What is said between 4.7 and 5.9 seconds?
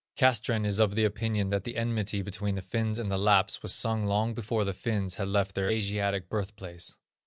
Finns had left their